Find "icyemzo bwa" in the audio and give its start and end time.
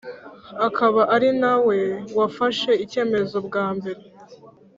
2.83-3.65